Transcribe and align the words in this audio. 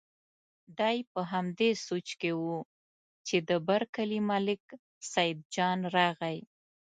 دی 0.79 0.97
په 1.11 1.21
همدې 1.31 1.69
سوچ 1.87 2.07
کې 2.21 2.31
و 2.35 2.43
چې 3.27 3.37
د 3.49 3.51
بر 3.67 3.81
کلي 3.95 4.19
ملک 4.31 4.63
سیدجان 5.13 5.79
راغی. 5.95 6.37